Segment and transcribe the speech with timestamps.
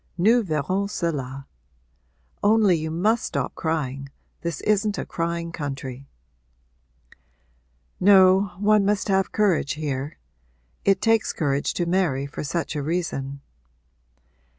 [0.17, 1.45] Nous verrons cela.
[2.41, 4.09] Only you must stop crying
[4.41, 6.07] this isn't a crying country.'
[7.99, 10.17] 'No, one must have courage here.
[10.83, 13.41] It takes courage to marry for such a reason.'